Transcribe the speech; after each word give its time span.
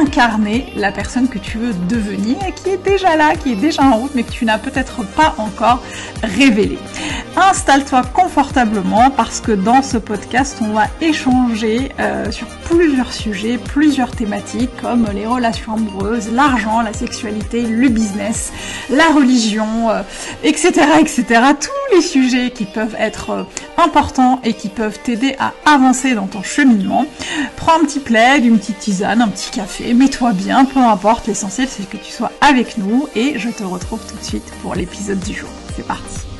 incarner 0.00 0.72
la 0.76 0.92
personne 0.92 1.28
que 1.28 1.38
tu 1.38 1.58
veux 1.58 1.74
devenir 1.88 2.36
et 2.46 2.52
qui 2.52 2.70
est 2.70 2.82
déjà 2.82 3.16
là, 3.16 3.34
qui 3.36 3.52
est 3.52 3.56
déjà 3.56 3.82
en 3.82 3.96
route, 3.96 4.12
mais 4.14 4.22
que 4.22 4.30
tu 4.30 4.44
n'as 4.44 4.58
peut-être 4.58 5.04
pas 5.04 5.34
encore 5.38 5.82
révélé. 6.22 6.78
Installe-toi 7.34 8.02
confortablement 8.12 9.10
parce 9.10 9.40
que 9.40 9.52
dans 9.52 9.80
ce 9.80 9.96
podcast, 9.96 10.58
on 10.60 10.74
va 10.74 10.88
échanger 11.00 11.90
euh, 11.98 12.30
sur 12.30 12.46
plusieurs 12.68 13.10
sujets, 13.10 13.56
plusieurs 13.56 14.10
thématiques 14.10 14.70
comme 14.82 15.06
les 15.14 15.26
relations 15.26 15.74
amoureuses, 15.74 16.30
l'argent, 16.30 16.82
la 16.82 16.92
sexualité, 16.92 17.62
le 17.62 17.88
business, 17.88 18.52
la 18.90 19.08
religion, 19.08 19.88
etc., 20.44 20.72
euh, 20.78 21.00
etc. 21.00 21.24
Tous 21.58 21.96
les 21.96 22.02
sujets 22.02 22.50
qui 22.50 22.66
peuvent 22.66 22.96
être 22.98 23.30
euh, 23.30 23.44
importants 23.78 24.40
et 24.44 24.52
qui 24.52 24.68
peuvent 24.68 24.98
t'aider 25.02 25.34
à 25.38 25.54
avancer 25.64 26.14
dans 26.14 26.26
ton 26.26 26.42
cheminement. 26.42 27.06
Prends 27.56 27.80
un 27.80 27.84
petit 27.84 28.00
plaid, 28.00 28.44
une 28.44 28.58
petite 28.58 28.78
tisane, 28.78 29.22
un 29.22 29.28
petit 29.28 29.50
café 29.50 29.94
mets-toi 29.94 30.32
bien, 30.32 30.66
peu 30.66 30.80
importe, 30.80 31.28
l'essentiel 31.28 31.68
c'est 31.70 31.88
que 31.88 31.96
tu 31.96 32.12
sois 32.12 32.32
avec 32.42 32.76
nous 32.76 33.08
et 33.16 33.38
je 33.38 33.48
te 33.48 33.62
retrouve 33.62 34.00
tout 34.06 34.18
de 34.18 34.24
suite 34.24 34.52
pour 34.60 34.74
l'épisode 34.74 35.20
du 35.20 35.34
jour. 35.34 35.48
C'est 35.74 35.86
parti 35.86 36.31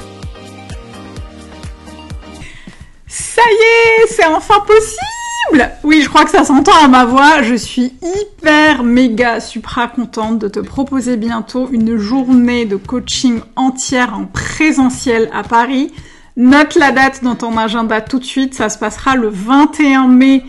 Ça 3.35 3.41
y 3.51 4.03
est, 4.03 4.07
c'est 4.09 4.27
enfin 4.27 4.61
possible. 4.61 5.71
Oui, 5.85 6.03
je 6.03 6.09
crois 6.11 6.25
que 6.25 6.31
ça 6.31 6.45
s'entend 6.45 6.85
à 6.85 6.89
ma 6.89 7.07
voix, 7.07 7.41
je 7.41 7.55
suis 7.55 7.95
hyper 8.03 8.83
méga 8.83 9.41
supra 9.41 9.89
contente 9.89 10.39
de 10.39 10.49
te 10.49 10.61
proposer 10.61 11.17
bientôt 11.17 11.67
une 11.73 11.97
journée 11.97 12.67
de 12.67 12.77
coaching 12.77 13.41
entière 13.57 14.13
en 14.13 14.27
présentiel 14.27 15.31
à 15.33 15.45
Paris. 15.45 15.95
Note 16.37 16.75
la 16.75 16.93
date 16.93 17.25
dans 17.25 17.35
ton 17.35 17.57
agenda 17.57 18.03
tout 18.03 18.19
de 18.19 18.25
suite, 18.25 18.53
ça 18.53 18.69
se 18.69 18.77
passera 18.77 19.17
le 19.17 19.31
21 19.31 20.09
mai 20.09 20.45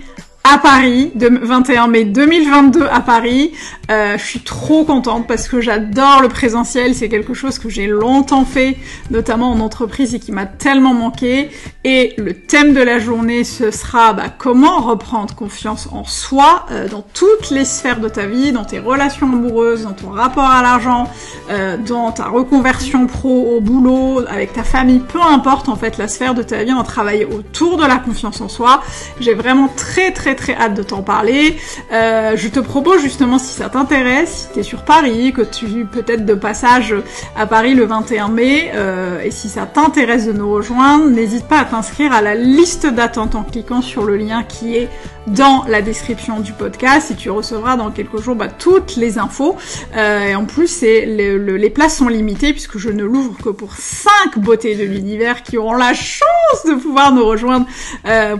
à 0.45 0.58
Paris, 0.58 1.11
de 1.16 1.30
21 1.41 1.88
mai 1.88 2.03
2022 2.03 2.86
à 2.91 2.99
Paris. 2.99 3.53
Euh, 3.89 4.17
je 4.17 4.23
suis 4.23 4.41
trop 4.41 4.83
contente 4.83 5.25
parce 5.25 5.47
que 5.47 5.61
j'adore 5.61 6.22
le 6.22 6.27
présentiel, 6.27 6.94
c'est 6.95 7.08
quelque 7.08 7.33
chose 7.33 7.59
que 7.59 7.69
j'ai 7.69 7.88
longtemps 7.88 8.44
fait, 8.44 8.75
notamment 9.09 9.52
en 9.52 9.61
entreprise 9.61 10.14
et 10.14 10.19
qui 10.19 10.33
m'a 10.33 10.45
tellement 10.45 10.94
manqué. 10.94 11.49
Et 11.86 12.14
le 12.17 12.33
thème 12.33 12.73
de 12.73 12.81
la 12.81 12.99
journée, 12.99 13.45
ce 13.45 13.71
sera 13.71 14.11
bah, 14.11 14.25
comment 14.38 14.81
reprendre 14.81 15.33
confiance 15.33 15.88
en 15.94 16.03
soi 16.03 16.66
euh, 16.71 16.89
dans 16.89 17.05
toutes 17.14 17.49
les 17.49 17.64
sphères 17.64 18.02
de 18.02 18.09
ta 18.09 18.25
vie, 18.25 18.52
dans 18.52 18.66
tes 18.66 18.80
relations 18.80 19.27
amoureuses, 19.27 19.83
dans 19.83 19.94
ton 19.94 20.09
rapport 20.09 20.49
à 20.49 20.61
l'argent, 20.61 21.09
euh, 21.52 21.77
dans 21.77 22.11
ta 22.11 22.27
reconversion 22.27 23.08
pro 23.08 23.55
au 23.55 23.61
boulot, 23.61 24.21
avec 24.27 24.52
ta 24.52 24.64
famille, 24.64 24.99
peu 24.99 25.21
importe 25.21 25.69
en 25.69 25.77
fait 25.77 25.97
la 25.97 26.09
sphère 26.09 26.33
de 26.33 26.44
ta 26.44 26.64
vie, 26.64 26.73
on 26.73 26.77
va 26.77 26.83
travailler 26.83 27.25
autour 27.25 27.77
de 27.77 27.86
la 27.86 27.98
confiance 27.98 28.42
en 28.42 28.49
soi. 28.49 28.81
J'ai 29.21 29.33
vraiment 29.33 29.70
très 29.70 30.11
très 30.11 30.33
très 30.36 30.55
hâte 30.55 30.73
de 30.73 30.83
t'en 30.83 31.02
parler. 31.02 31.58
Euh, 31.92 32.33
je 32.36 32.48
te 32.48 32.60
propose 32.60 33.02
justement 33.02 33.39
si 33.39 33.54
ça 33.54 33.70
t'intéresse, 33.70 34.48
si 34.48 34.54
tu 34.54 34.60
es 34.60 34.64
sur 34.64 34.83
Paris, 34.83 35.33
que 35.33 35.42
tu 35.42 35.86
peut-être 35.86 36.26
de 36.26 36.33
passage 36.33 36.95
à 37.36 37.45
Paris 37.45 37.73
le 37.73 37.86
21 37.86 38.30
mai, 38.30 38.72
euh, 38.73 39.22
et 39.22 39.32
si 39.32 39.49
ça 39.49 39.66
t'intéresse 39.66 40.26
de 40.26 40.33
nous 40.33 40.52
rejoindre, 40.52 41.08
n'hésite 41.10 41.45
pas 41.45 41.60
à 41.60 41.66
t'inscrire 41.66 42.14
à 42.14 42.22
la 42.22 42.36
liste 42.36 42.86
d'attente 42.88 43.36
en 43.36 43.43
cliquant 43.43 43.82
sur 43.82 44.04
le 44.04 44.17
lien 44.17 44.43
qui 44.43 44.76
est 44.76 44.89
dans 45.26 45.64
la 45.70 45.82
description 45.82 46.42
du 46.42 46.52
podcast 46.52 47.11
et 47.11 47.16
tu 47.16 47.30
recevras 47.30 47.77
dans 47.77 47.92
quelques 47.92 48.20
jours 48.20 48.36
bah, 48.36 48.49
toutes 48.49 48.98
les 48.98 49.17
infos. 49.17 49.55
Euh, 49.95 50.27
et 50.27 50.36
en 50.36 50.43
plus, 50.43 50.67
c'est 50.67 51.05
les 51.05 51.70
places 51.70 51.98
sont 51.98 52.10
limitées 52.10 52.52
puisque 52.52 52.77
je 52.77 52.89
ne 52.89 53.05
l'ouvre 53.05 53.38
que 53.42 53.49
pour 53.49 53.73
5 53.73 54.38
beautés 54.39 54.76
de 54.76 54.83
l'univers 54.83 55.43
qui 55.43 55.58
auront 55.58 55.76
la 55.76 55.93
chance 55.93 56.66
de 56.66 56.73
pouvoir 56.73 57.14
nous 57.14 57.26
rejoindre 57.26 57.66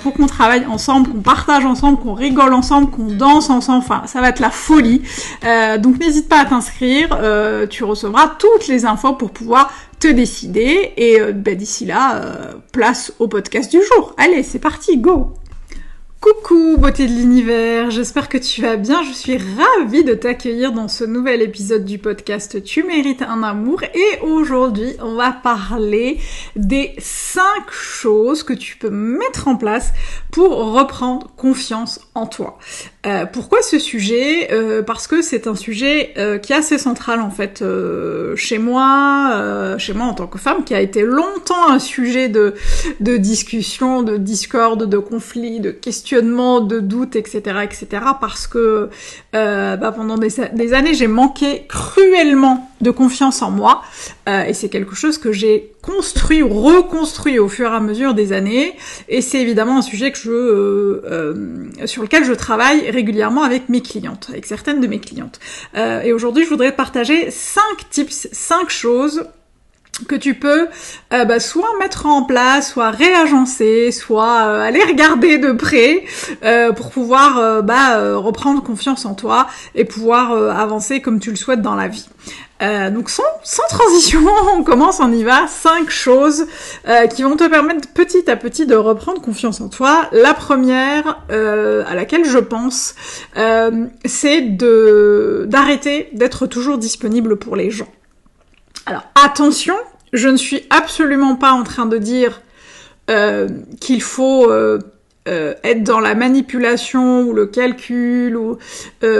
pour 0.02 0.14
qu'on 0.14 0.28
travaille 0.28 0.66
ensemble, 0.66 1.10
qu'on 1.10 1.22
partage 1.22 1.66
ensemble, 1.66 1.83
qu'on 1.92 2.14
rigole 2.14 2.54
ensemble, 2.54 2.90
qu'on 2.90 3.08
danse 3.08 3.50
ensemble. 3.50 3.80
Enfin, 3.80 4.04
ça 4.06 4.22
va 4.22 4.30
être 4.30 4.40
la 4.40 4.50
folie. 4.50 5.02
Euh, 5.44 5.78
donc 5.78 6.00
n'hésite 6.00 6.30
pas 6.30 6.40
à 6.40 6.46
t'inscrire. 6.46 7.18
Euh, 7.22 7.68
tu 7.68 7.84
recevras 7.84 8.36
toutes 8.40 8.68
les 8.68 8.86
infos 8.86 9.14
pour 9.14 9.32
pouvoir 9.32 9.72
te 10.00 10.08
décider. 10.08 10.94
Et 10.98 11.20
euh, 11.20 11.32
bah, 11.34 11.56
d'ici 11.56 11.86
là, 11.86 12.22
place 12.72 13.14
au 13.20 13.28
podcast 13.28 13.72
du 13.72 13.80
jour. 13.84 14.16
Allez, 14.18 14.44
c'est 14.44 14.60
parti, 14.60 14.98
go 14.98 15.34
Coucou 16.24 16.78
beauté 16.78 17.06
de 17.06 17.12
l'univers, 17.12 17.92
j'espère 17.92 18.30
que 18.30 18.38
tu 18.38 18.62
vas 18.62 18.78
bien, 18.78 19.04
je 19.04 19.12
suis 19.12 19.38
ravie 19.38 20.06
de 20.06 20.14
t'accueillir 20.14 20.72
dans 20.72 20.88
ce 20.88 21.04
nouvel 21.04 21.42
épisode 21.42 21.84
du 21.84 21.98
podcast 21.98 22.64
Tu 22.64 22.84
mérites 22.84 23.22
un 23.22 23.44
amour 23.44 23.84
et 23.84 24.22
aujourd'hui 24.22 24.94
on 25.02 25.16
va 25.16 25.34
parler 25.34 26.20
des 26.56 26.94
5 26.98 27.44
choses 27.70 28.44
que 28.44 28.54
tu 28.54 28.78
peux 28.78 28.90
mettre 28.90 29.50
en 29.50 29.58
place 29.58 29.92
pour 30.32 30.72
reprendre 30.72 31.30
confiance 31.36 32.00
en 32.16 32.26
toi. 32.26 32.58
Euh, 33.06 33.26
pourquoi 33.26 33.62
ce 33.62 33.78
sujet? 33.78 34.54
Euh, 34.54 34.82
Parce 34.82 35.08
que 35.08 35.22
c'est 35.22 35.46
un 35.46 35.56
sujet 35.56 36.14
euh, 36.18 36.38
qui 36.38 36.54
est 36.54 36.56
assez 36.56 36.78
central 36.78 37.20
en 37.20 37.32
fait 37.32 37.62
chez 38.38 38.60
moi, 38.60 39.76
chez 39.78 39.94
moi 39.94 40.06
en 40.08 40.14
tant 40.14 40.28
que 40.28 40.38
femme, 40.38 40.64
qui 40.64 40.74
a 40.74 40.80
été 40.80 41.02
longtemps 41.02 41.70
un 41.70 41.80
sujet 41.80 42.30
de, 42.30 42.54
de 43.02 43.18
discussion, 43.18 44.04
de 44.04 44.16
discorde, 44.16 44.88
de 44.88 44.98
conflit, 44.98 45.60
de 45.60 45.72
de 46.22 46.80
doute, 46.80 47.16
etc., 47.16 47.42
etc. 47.64 47.88
Parce 48.20 48.48
que 48.48 48.90
bah, 49.34 49.92
pendant 49.96 50.18
des, 50.18 50.74
années 50.74 50.94
j'ai 50.94 51.08
manqué 51.08 51.66
cruellement 51.68 52.70
de 52.82 52.92
confiance 52.92 53.42
en 53.42 53.52
moi 53.52 53.82
et 54.28 54.54
c'est 54.54 54.70
quelque 54.70 54.96
chose 54.96 55.18
que 55.18 55.32
j'ai 55.32 55.74
construit 55.82 56.42
reconstruit 56.42 57.40
au 57.40 57.50
fur 57.50 57.72
et 57.72 57.76
à 57.76 57.80
mesure 57.80 58.14
des 58.14 58.34
années 58.34 58.76
et 59.10 59.22
c'est 59.22 59.42
évidemment 59.42 59.78
un 59.78 59.82
sujet 59.82 60.12
que 60.12 60.18
je 60.18 60.32
euh, 60.32 61.02
euh, 61.06 61.88
sur 61.88 62.02
lequel 62.02 62.24
je 62.24 62.34
travaille 62.34 62.90
régulièrement 62.90 63.44
avec 63.44 63.70
mes 63.70 63.82
clientes, 63.82 64.28
avec 64.30 64.46
certaines 64.46 64.80
de 64.80 64.88
mes 64.88 65.00
clientes. 65.00 65.40
Euh, 65.76 66.02
et 66.02 66.14
aujourd'hui, 66.14 66.44
je 66.44 66.50
voudrais 66.50 66.72
partager 66.72 67.32
cinq 67.32 67.90
tips, 67.90 68.30
cinq 68.32 68.70
choses 68.70 69.26
que 70.08 70.16
tu 70.16 70.34
peux 70.34 70.68
euh, 71.14 71.26
bah, 71.26 71.40
soit 71.40 71.70
mettre 71.80 72.06
en 72.06 72.24
place, 72.24 72.72
soit 72.72 72.90
réagencer, 72.90 73.92
soit 73.92 74.48
euh, 74.48 74.62
aller 74.62 74.84
regarder 74.84 75.38
de 75.38 75.52
près 75.52 76.04
euh, 76.44 76.72
pour 76.72 76.90
pouvoir 76.90 77.64
bah, 77.64 78.18
reprendre 78.18 78.64
confiance 78.64 79.06
en 79.06 79.14
toi 79.14 79.48
et 79.76 79.86
pouvoir 79.86 80.32
avancer 80.58 81.02
comme 81.02 81.20
tu 81.20 81.30
le 81.30 81.36
souhaites 81.36 81.62
dans 81.62 81.76
la 81.76 81.88
vie. 81.88 82.08
donc 82.92 83.10
sans, 83.10 83.24
sans, 83.44 83.64
transition, 83.70 84.22
on 84.58 84.64
commence, 84.64 85.00
on 85.00 85.12
y 85.12 85.24
va. 85.24 85.48
Cinq 85.48 85.90
choses 85.90 86.46
qui 87.12 87.24
vont 87.24 87.36
te 87.36 87.48
permettre 87.48 87.88
petit 87.94 88.30
à 88.30 88.36
petit 88.36 88.66
de 88.66 88.76
reprendre 88.76 89.22
confiance 89.22 89.62
en 89.62 89.70
toi. 89.70 90.08
La 90.12 90.34
première 90.34 91.24
à 91.30 91.96
laquelle 91.96 92.26
je 92.26 92.40
pense, 92.40 92.96
c'est 94.06 94.42
de 94.42 95.46
d'arrêter 95.48 96.10
d'être 96.14 96.48
toujours 96.48 96.78
disponible 96.78 97.38
pour 97.38 97.56
les 97.56 97.70
gens. 97.70 97.90
Alors 98.86 99.04
attention, 99.16 99.76
je 100.14 100.30
ne 100.30 100.38
suis 100.38 100.64
absolument 100.70 101.36
pas 101.36 101.52
en 101.52 101.64
train 101.64 101.88
de 101.88 101.98
dire 101.98 102.42
euh, 103.10 103.50
qu'il 103.82 104.02
faut 104.02 104.50
euh, 104.50 104.80
euh, 105.28 105.56
être 105.64 105.84
dans 105.84 106.00
la 106.00 106.16
manipulation 106.16 107.24
ou 107.24 107.34
le 107.34 107.48
calcul 107.48 108.38
ou 108.38 108.58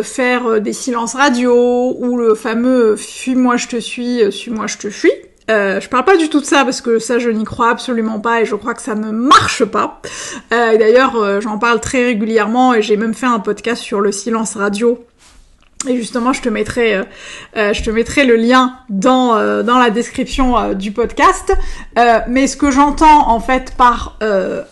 faire 0.04 0.62
des 0.62 0.74
silences 0.74 1.16
radio 1.16 1.96
ou 2.00 2.18
le 2.18 2.36
fameux 2.36 2.96
fuis-moi 2.96 3.58
je 3.58 3.68
te 3.68 3.78
suis, 3.78 4.32
suis-moi 4.32 4.68
je 4.68 4.78
te 4.78 4.90
fuis. 4.90 5.12
je 5.50 5.90
parle 5.90 6.06
pas 6.06 6.16
du 6.16 6.30
tout 6.30 6.40
de 6.40 6.46
ça 6.46 6.64
parce 6.64 6.80
que 6.80 7.00
ça 7.00 7.20
je 7.20 7.30
n'y 7.30 7.44
crois 7.44 7.70
absolument 7.72 8.20
pas 8.20 8.42
et 8.42 8.46
je 8.46 8.56
crois 8.56 8.74
que 8.74 8.82
ça 8.82 8.96
ne 8.96 9.12
marche 9.12 9.66
pas. 9.66 10.02
D'ailleurs 10.52 11.42
j'en 11.42 11.58
parle 11.58 11.80
très 11.80 12.06
régulièrement 12.06 12.74
et 12.74 12.82
j'ai 12.82 12.98
même 12.98 13.14
fait 13.14 13.26
un 13.26 13.40
podcast 13.40 13.82
sur 13.82 14.00
le 14.00 14.12
silence 14.12 14.56
radio 14.56 15.04
et 15.88 15.98
justement, 15.98 16.34
je 16.34 16.42
te 16.42 16.50
mettrai, 16.50 16.96
euh, 16.96 17.04
euh, 17.58 17.74
je 17.74 17.84
te 17.84 17.90
mettrai 17.90 18.26
le 18.26 18.36
lien 18.36 18.76
dans 18.90 19.36
euh, 19.36 19.64
dans 19.64 19.78
la 19.78 19.90
description 19.90 20.74
du 20.74 20.92
podcast. 20.92 21.54
mais 22.28 22.48
ce 22.48 22.58
que 22.58 22.72
j'entends 22.72 23.30
en 23.30 23.40
fait 23.40 23.74
par 23.78 24.18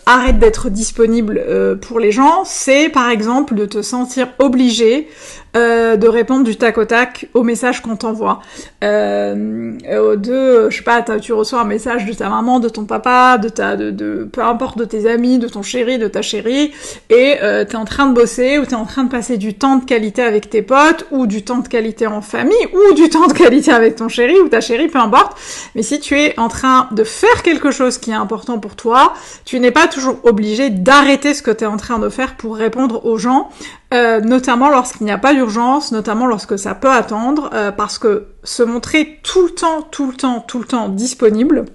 arrête 0.06 0.38
d'être 0.38 0.70
disponible 0.70 1.44
pour 1.80 1.98
les 2.00 2.12
gens, 2.12 2.44
c'est 2.44 2.88
par 2.88 3.10
exemple 3.10 3.54
de 3.54 3.66
te 3.66 3.82
sentir 3.82 4.28
obligé 4.38 5.08
euh, 5.54 5.96
de 5.96 6.08
répondre 6.08 6.44
du 6.44 6.56
tac 6.56 6.78
au 6.78 6.84
tac 6.84 7.28
aux 7.34 7.42
messages 7.42 7.82
qu'on 7.82 7.96
t'envoie. 7.96 8.40
Euh, 8.82 9.72
euh 9.86 10.16
de, 10.16 10.70
je 10.70 10.76
sais 10.76 10.82
pas, 10.82 11.02
tu 11.02 11.32
reçois 11.32 11.60
un 11.60 11.64
message 11.64 12.06
de 12.06 12.12
ta 12.12 12.28
maman, 12.28 12.58
de 12.58 12.68
ton 12.68 12.84
papa, 12.84 13.38
de 13.38 13.48
ta, 13.48 13.76
de, 13.76 13.90
de 13.90 14.28
peu 14.30 14.42
importe, 14.42 14.78
de 14.78 14.84
tes 14.84 15.10
amis, 15.10 15.38
de 15.38 15.48
ton 15.48 15.62
chéri, 15.62 15.98
de 15.98 16.08
ta 16.08 16.22
chérie, 16.22 16.72
et 17.10 17.36
euh, 17.42 17.64
t'es 17.64 17.76
en 17.76 17.84
train 17.84 18.06
de 18.06 18.14
bosser 18.14 18.58
ou 18.58 18.64
t'es 18.64 18.74
en 18.74 18.86
train 18.86 19.04
de 19.04 19.10
passer 19.10 19.36
du 19.36 19.54
temps 19.54 19.76
de 19.76 19.84
qualité 19.84 20.22
avec 20.22 20.48
tes 20.48 20.62
potes 20.62 21.06
ou 21.10 21.26
du 21.26 21.44
temps 21.44 21.58
de 21.58 21.68
qualité 21.68 22.06
en 22.06 22.22
famille 22.22 22.66
ou 22.72 22.94
du 22.94 23.08
temps 23.08 23.26
de 23.26 23.32
qualité 23.32 23.72
avec 23.72 23.96
ton 23.96 24.08
chéri 24.08 24.38
ou 24.40 24.48
ta 24.48 24.60
chérie, 24.60 24.88
peu 24.88 24.98
importe. 24.98 25.36
Mais 25.74 25.82
si 25.82 26.00
tu 26.00 26.18
es 26.18 26.38
en 26.38 26.48
train 26.48 26.88
de 26.92 27.04
faire 27.04 27.42
quelque 27.42 27.70
chose 27.70 27.98
qui 27.98 28.10
est 28.10 28.14
important 28.14 28.58
pour 28.58 28.76
toi, 28.76 29.12
tu 29.44 29.60
n'es 29.60 29.70
pas 29.70 29.86
toujours 29.86 30.18
obligé 30.24 30.70
d'arrêter 30.70 31.34
ce 31.34 31.42
que 31.42 31.50
tu 31.50 31.64
es 31.64 31.66
en 31.66 31.76
train 31.76 31.98
de 31.98 32.08
faire 32.08 32.36
pour 32.36 32.56
répondre 32.56 33.04
aux 33.06 33.18
gens, 33.18 33.50
euh, 33.92 34.20
notamment 34.20 34.70
lorsqu'il 34.70 35.04
n'y 35.04 35.12
a 35.12 35.18
pas 35.18 35.34
d'urgence, 35.34 35.92
notamment 35.92 36.26
lorsque 36.26 36.58
ça 36.58 36.74
peut 36.74 36.90
attendre, 36.90 37.50
euh, 37.52 37.70
parce 37.70 37.98
que 37.98 38.26
se 38.42 38.62
montrer 38.62 39.20
tout 39.22 39.44
le 39.44 39.50
temps, 39.50 39.82
tout 39.82 40.10
le 40.10 40.14
temps, 40.14 40.40
tout 40.40 40.58
le 40.58 40.64
temps 40.64 40.88
disponible, 40.88 41.66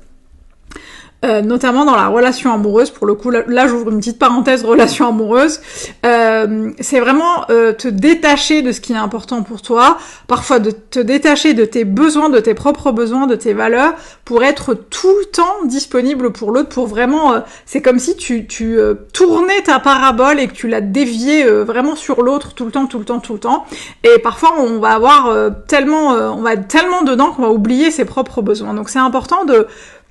euh, 1.26 1.42
notamment 1.42 1.84
dans 1.84 1.96
la 1.96 2.10
relation 2.10 2.54
amoureuse. 2.54 2.92
Pour 2.92 3.08
le 3.08 3.16
coup, 3.16 3.32
là, 3.32 3.68
j'ouvre 3.68 3.90
une 3.90 3.98
petite 3.98 4.20
parenthèse 4.20 4.64
relation 4.66 5.08
amoureuse. 5.08 5.62
Euh, 6.06 6.70
c'est 6.80 7.00
vraiment 7.00 7.50
euh, 7.50 7.74
te 7.74 7.88
détacher 7.88 8.62
de 8.62 8.72
ce 8.72 8.80
qui 8.80 8.94
est 8.94 8.98
important 8.98 9.42
pour 9.42 9.64
toi, 9.64 9.98
parfois 10.28 10.60
de 10.60 10.70
te 10.70 11.00
détacher 11.00 11.56
de 11.56 11.66
tes 11.66 11.86
besoins, 11.86 12.30
de 12.30 12.40
tes 12.40 12.54
propres 12.54 12.92
besoins, 12.92 13.26
de 13.26 13.34
tes 13.34 13.54
valeurs, 13.54 13.96
pour 14.26 14.44
être 14.44 14.76
tout 14.76 15.16
le 15.20 15.26
temps 15.26 15.66
disponible 15.66 16.32
pour 16.32 16.52
l'autre, 16.52 16.70
pour 16.70 16.86
vraiment... 16.86 17.42
c'est 17.66 17.82
comme 17.82 17.98
si 17.98 18.16
tu, 18.16 18.46
tu 18.46 18.78
tournais 19.12 19.62
ta 19.64 19.80
parabole 19.80 20.40
et 20.40 20.48
que 20.48 20.54
tu 20.54 20.68
la 20.68 20.82
déviais 20.82 21.50
vraiment 21.64 21.96
sur 21.96 22.22
l'autre 22.22 22.54
tout 22.54 22.66
le 22.66 22.72
temps, 22.72 22.86
tout 22.86 23.00
le 23.00 23.06
temps, 23.06 23.20
tout 23.20 23.34
le 23.34 23.40
temps. 23.40 23.66
Et 24.04 24.20
parfois, 24.20 24.54
on 24.60 24.78
va 24.78 24.90
avoir 24.90 25.34
tellement... 25.68 26.10
on 26.10 26.42
va 26.42 26.54
être 26.54 26.68
tellement 26.68 27.02
dedans 27.02 27.32
qu'on 27.32 27.42
va 27.42 27.50
oublier 27.50 27.90
ses 27.90 28.06
propres 28.06 28.44
besoins. 28.44 28.76
Donc 28.76 28.90
c'est 28.90 29.00
important 29.00 29.46
de 29.46 29.68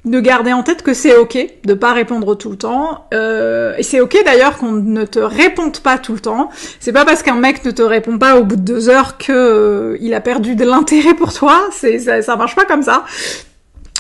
de 0.06 0.20
garder 0.20 0.52
en 0.52 0.62
tête 0.62 0.82
que 0.82 0.94
c'est 0.94 1.16
ok 1.16 1.36
de 1.64 1.74
pas 1.74 1.92
répondre 1.92 2.36
tout 2.36 2.50
le 2.50 2.56
temps. 2.56 3.06
Euh, 3.12 3.74
et 3.76 3.82
c'est 3.82 4.00
ok 4.00 4.16
d'ailleurs 4.24 4.56
qu'on 4.56 4.72
ne 4.72 5.04
te 5.04 5.18
réponde 5.18 5.80
pas 5.80 5.98
tout 5.98 6.14
le 6.14 6.20
temps. 6.20 6.48
C'est 6.78 6.92
pas 6.92 7.04
parce 7.04 7.22
qu'un 7.22 7.34
mec 7.34 7.64
ne 7.64 7.72
te 7.72 7.82
répond 7.82 8.16
pas 8.16 8.36
au 8.38 8.44
bout 8.44 8.56
de 8.56 8.62
deux 8.62 8.88
heures 8.88 9.18
que 9.18 9.32
euh, 9.32 9.98
il 10.00 10.14
a 10.14 10.20
perdu 10.20 10.54
de 10.54 10.64
l'intérêt 10.64 11.14
pour 11.14 11.32
toi. 11.32 11.60
C'est 11.72 11.98
ça, 11.98 12.22
ça 12.22 12.36
marche 12.36 12.54
pas 12.54 12.64
comme 12.64 12.82
ça. 12.82 13.04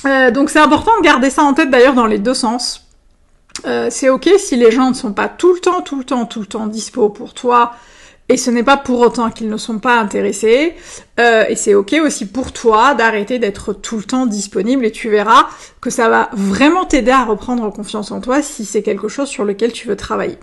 Euh, 0.06 0.30
donc 0.30 0.50
c'est 0.50 0.60
important 0.60 0.92
de 1.00 1.04
garder 1.04 1.28
ça 1.28 1.42
en 1.42 1.54
tête 1.54 1.70
d'ailleurs 1.70 1.94
dans 1.94 2.06
les 2.06 2.18
deux 2.18 2.34
sens. 2.34 2.84
C'est 3.88 4.10
ok 4.10 4.28
si 4.38 4.54
les 4.56 4.70
gens 4.70 4.90
ne 4.90 4.94
sont 4.94 5.12
pas 5.12 5.28
tout 5.28 5.54
le 5.54 5.58
temps 5.58 5.80
tout 5.80 5.96
le 5.96 6.04
temps 6.04 6.26
tout 6.26 6.40
le 6.40 6.46
temps 6.46 6.66
dispo 6.66 7.08
pour 7.08 7.32
toi 7.32 7.72
et 8.28 8.36
ce 8.36 8.50
n'est 8.50 8.62
pas 8.62 8.76
pour 8.76 9.00
autant 9.00 9.30
qu'ils 9.30 9.48
ne 9.48 9.56
sont 9.56 9.78
pas 9.78 9.98
intéressés. 10.00 10.74
Euh, 11.20 11.44
et 11.48 11.56
c'est 11.56 11.74
ok 11.74 11.96
aussi 12.04 12.26
pour 12.26 12.52
toi 12.52 12.94
d'arrêter 12.94 13.38
d'être 13.38 13.72
tout 13.72 13.96
le 13.96 14.02
temps 14.02 14.26
disponible 14.26 14.84
et 14.84 14.90
tu 14.90 15.08
verras 15.08 15.46
que 15.80 15.90
ça 15.90 16.08
va 16.08 16.30
vraiment 16.32 16.84
t'aider 16.84 17.12
à 17.12 17.24
reprendre 17.24 17.70
confiance 17.70 18.10
en 18.10 18.20
toi 18.20 18.42
si 18.42 18.64
c'est 18.64 18.82
quelque 18.82 19.08
chose 19.08 19.28
sur 19.28 19.44
lequel 19.44 19.72
tu 19.72 19.88
veux 19.88 19.96
travailler. 19.96 20.38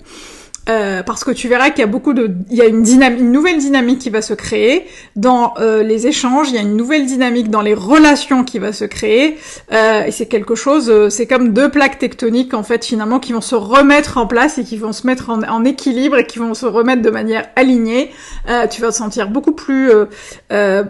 Euh, 0.70 1.04
parce 1.04 1.26
que 1.26 1.32
tu 1.32 1.50
verras 1.50 1.72
qu'il 1.72 1.80
y 1.80 1.84
a 1.84 1.88
beaucoup 1.88 2.14
de, 2.14 2.32
il 2.50 2.56
y 2.56 2.62
a 2.62 2.66
une 2.66 2.86
une 2.86 3.32
nouvelle 3.32 3.58
dynamique 3.58 4.00
qui 4.00 4.10
va 4.10 4.22
se 4.22 4.34
créer 4.34 4.86
dans 5.16 5.56
euh, 5.60 5.84
les 5.84 6.08
échanges. 6.08 6.50
Il 6.50 6.56
y 6.56 6.58
a 6.58 6.62
une 6.62 6.78
nouvelle 6.78 7.06
dynamique 7.06 7.50
dans 7.50 7.62
les 7.62 7.74
relations 7.74 8.44
qui 8.44 8.60
va 8.60 8.72
se 8.72 8.86
créer. 8.86 9.38
Euh, 9.74 10.06
et 10.06 10.12
c'est 10.12 10.28
quelque 10.28 10.56
chose, 10.56 10.90
euh, 10.90 11.10
c'est 11.10 11.28
comme 11.28 11.52
deux 11.52 11.70
plaques 11.70 12.00
tectoniques 12.00 12.54
en 12.54 12.64
fait 12.64 12.86
finalement 12.86 13.20
qui 13.20 13.34
vont 13.34 13.42
se 13.42 13.56
remettre 13.56 14.18
en 14.18 14.26
place 14.26 14.58
et 14.58 14.64
qui 14.64 14.78
vont 14.78 14.94
se 14.94 15.06
mettre 15.06 15.30
en, 15.30 15.44
en 15.44 15.66
équilibre 15.66 16.18
et 16.18 16.26
qui 16.26 16.40
vont 16.40 16.54
se 16.54 16.66
remettre 16.66 17.02
de 17.02 17.10
manière 17.10 17.50
alignée. 17.56 18.12
Euh, 18.50 18.68
tu 18.68 18.82
vas 18.82 18.90
te 18.90 18.96
sentir 18.96 19.30
beaucoup 19.30 19.54
plus, 19.54 19.92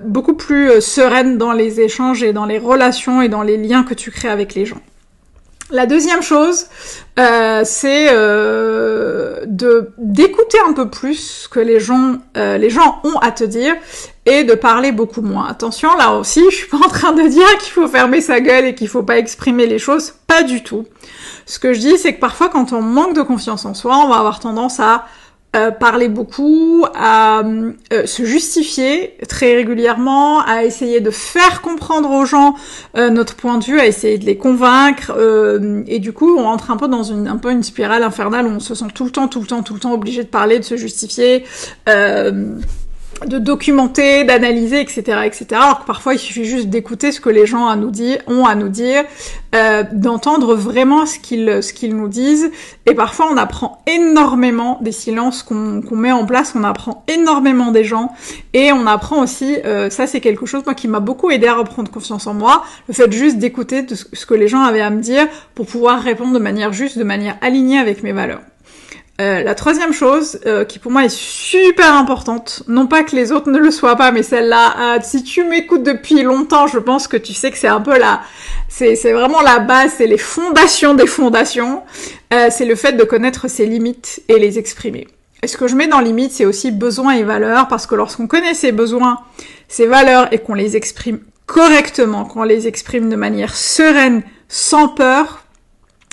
beaucoup 0.05 0.35
plus 0.35 0.81
sereine 0.81 1.37
dans 1.37 1.51
les 1.51 1.81
échanges 1.81 2.23
et 2.23 2.33
dans 2.33 2.45
les 2.45 2.59
relations 2.59 3.21
et 3.21 3.29
dans 3.29 3.41
les 3.43 3.57
liens 3.57 3.83
que 3.83 3.93
tu 3.93 4.11
crées 4.11 4.29
avec 4.29 4.53
les 4.55 4.65
gens. 4.65 4.81
La 5.69 5.85
deuxième 5.85 6.21
chose, 6.21 6.65
euh, 7.17 7.61
c'est 7.63 8.09
euh, 8.11 9.45
de 9.45 9.91
d'écouter 9.97 10.57
un 10.67 10.73
peu 10.73 10.89
plus 10.89 11.15
ce 11.15 11.49
que 11.49 11.59
les 11.59 11.79
gens 11.79 12.17
euh, 12.35 12.57
les 12.57 12.69
gens 12.69 12.99
ont 13.05 13.17
à 13.19 13.31
te 13.31 13.45
dire 13.45 13.73
et 14.25 14.43
de 14.43 14.55
parler 14.55 14.91
beaucoup 14.91 15.21
moins. 15.21 15.47
Attention, 15.47 15.95
là 15.97 16.11
aussi, 16.13 16.43
je 16.51 16.55
suis 16.55 16.67
pas 16.67 16.77
en 16.77 16.89
train 16.89 17.13
de 17.13 17.27
dire 17.27 17.57
qu'il 17.59 17.71
faut 17.71 17.87
fermer 17.87 18.19
sa 18.19 18.41
gueule 18.41 18.65
et 18.65 18.75
qu'il 18.75 18.89
faut 18.89 19.03
pas 19.03 19.17
exprimer 19.17 19.65
les 19.65 19.79
choses, 19.79 20.13
pas 20.27 20.43
du 20.43 20.63
tout. 20.63 20.85
Ce 21.45 21.59
que 21.59 21.73
je 21.73 21.79
dis, 21.79 21.97
c'est 21.97 22.13
que 22.13 22.19
parfois, 22.19 22.49
quand 22.49 22.73
on 22.73 22.81
manque 22.81 23.15
de 23.15 23.21
confiance 23.21 23.65
en 23.65 23.73
soi, 23.73 23.97
on 23.97 24.09
va 24.09 24.17
avoir 24.17 24.39
tendance 24.39 24.79
à 24.79 25.05
euh, 25.55 25.69
parler 25.69 26.07
beaucoup, 26.07 26.83
à 26.95 27.43
euh, 27.43 28.05
se 28.07 28.25
justifier 28.25 29.15
très 29.29 29.53
régulièrement, 29.53 30.41
à 30.41 30.63
essayer 30.63 30.99
de 30.99 31.11
faire 31.11 31.61
comprendre 31.61 32.09
aux 32.09 32.25
gens 32.25 32.55
euh, 32.97 33.11
notre 33.11 33.35
point 33.35 33.59
de 33.59 33.63
vue, 33.63 33.79
à 33.79 33.85
essayer 33.85 34.17
de 34.17 34.25
les 34.25 34.35
convaincre, 34.35 35.11
et 35.87 35.99
du 35.99 36.11
coup 36.11 36.35
on 36.39 36.43
rentre 36.43 36.71
un 36.71 36.77
peu 36.77 36.87
dans 36.87 37.03
une 37.03 37.27
un 37.27 37.37
peu 37.37 37.51
une 37.51 37.61
spirale 37.61 38.01
infernale 38.01 38.47
où 38.47 38.49
on 38.49 38.59
se 38.59 38.73
sent 38.73 38.87
tout 38.95 39.05
le 39.05 39.11
temps, 39.11 39.27
tout 39.27 39.41
le 39.41 39.45
temps, 39.45 39.61
tout 39.61 39.75
le 39.75 39.79
temps 39.79 39.93
obligé 39.93 40.23
de 40.23 40.27
parler, 40.27 40.57
de 40.57 40.63
se 40.63 40.75
justifier 40.75 41.45
de 43.27 43.37
documenter, 43.37 44.23
d'analyser, 44.23 44.81
etc., 44.81 45.21
etc. 45.25 45.45
Alors 45.51 45.81
que 45.81 45.85
parfois 45.85 46.13
il 46.13 46.19
suffit 46.19 46.45
juste 46.45 46.67
d'écouter 46.67 47.11
ce 47.11 47.19
que 47.19 47.29
les 47.29 47.45
gens 47.45 47.67
à 47.67 47.75
nous 47.75 47.91
ont 48.27 48.45
à 48.45 48.55
nous 48.55 48.69
dire, 48.69 49.03
euh, 49.55 49.83
d'entendre 49.91 50.55
vraiment 50.55 51.05
ce 51.05 51.19
qu'ils 51.19 51.61
ce 51.61 51.73
qu'ils 51.73 51.95
nous 51.95 52.07
disent. 52.07 52.51
Et 52.85 52.93
parfois 52.93 53.27
on 53.31 53.37
apprend 53.37 53.83
énormément 53.87 54.79
des 54.81 54.91
silences 54.91 55.43
qu'on 55.43 55.83
met 55.91 56.11
en 56.11 56.25
place, 56.25 56.53
on 56.55 56.63
apprend 56.63 57.03
énormément 57.07 57.71
des 57.71 57.83
gens 57.83 58.13
et 58.53 58.71
on 58.71 58.87
apprend 58.87 59.21
aussi, 59.21 59.57
euh, 59.65 59.89
ça 59.89 60.07
c'est 60.07 60.21
quelque 60.21 60.45
chose 60.45 60.63
moi 60.65 60.75
qui 60.75 60.87
m'a 60.87 60.99
beaucoup 60.99 61.29
aidé 61.31 61.47
à 61.47 61.55
reprendre 61.55 61.91
confiance 61.91 62.27
en 62.27 62.33
moi, 62.33 62.63
le 62.87 62.93
fait 62.93 63.11
juste 63.11 63.37
d'écouter 63.37 63.85
ce 63.89 64.25
que 64.25 64.33
les 64.33 64.47
gens 64.47 64.61
avaient 64.61 64.81
à 64.81 64.89
me 64.89 65.01
dire 65.01 65.27
pour 65.55 65.65
pouvoir 65.65 66.01
répondre 66.01 66.33
de 66.33 66.39
manière 66.39 66.73
juste, 66.73 66.97
de 66.97 67.03
manière 67.03 67.37
alignée 67.41 67.79
avec 67.79 68.03
mes 68.03 68.11
valeurs. 68.11 68.41
Euh, 69.21 69.43
la 69.43 69.53
troisième 69.53 69.93
chose, 69.93 70.39
euh, 70.47 70.65
qui 70.65 70.79
pour 70.79 70.91
moi 70.91 71.05
est 71.05 71.15
super 71.15 71.93
importante, 71.93 72.63
non 72.67 72.87
pas 72.87 73.03
que 73.03 73.15
les 73.15 73.31
autres 73.31 73.51
ne 73.51 73.59
le 73.59 73.69
soient 73.69 73.95
pas, 73.95 74.11
mais 74.11 74.23
celle-là, 74.23 74.95
euh, 74.95 74.99
si 75.03 75.23
tu 75.23 75.43
m'écoutes 75.43 75.83
depuis 75.83 76.23
longtemps, 76.23 76.65
je 76.65 76.79
pense 76.79 77.07
que 77.07 77.17
tu 77.17 77.31
sais 77.31 77.51
que 77.51 77.57
c'est 77.59 77.67
un 77.67 77.79
peu 77.79 77.99
la, 77.99 78.21
c'est, 78.69 78.95
vraiment 79.13 79.41
la 79.41 79.59
base, 79.59 79.93
c'est 79.97 80.07
les 80.07 80.17
fondations 80.17 80.95
des 80.95 81.05
fondations, 81.05 81.83
c'est 82.49 82.65
le 82.65 82.73
fait 82.73 82.93
de 82.93 83.03
connaître 83.03 83.47
ses 83.47 83.67
limites 83.67 84.23
et 84.29 84.39
les 84.39 84.57
exprimer. 84.57 85.07
Et 85.43 85.47
ce 85.47 85.57
que 85.57 85.67
je 85.67 85.75
mets 85.75 85.87
dans 85.87 85.99
limite, 85.99 86.31
c'est 86.31 86.45
aussi 86.45 86.71
besoins 86.71 87.13
et 87.13 87.21
valeurs, 87.21 87.67
parce 87.67 87.85
que 87.85 87.93
lorsqu'on 87.93 88.25
connaît 88.25 88.55
ses 88.55 88.71
besoins, 88.71 89.19
ses 89.67 89.85
valeurs 89.85 90.33
et 90.33 90.39
qu'on 90.39 90.55
les 90.55 90.75
exprime 90.75 91.19
correctement, 91.45 92.25
qu'on 92.25 92.41
les 92.41 92.67
exprime 92.67 93.09
de 93.09 93.15
manière 93.15 93.53
sereine, 93.53 94.23
sans 94.47 94.87
peur, 94.87 95.42